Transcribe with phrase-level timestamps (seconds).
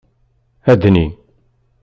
[0.71, 1.05] Adni.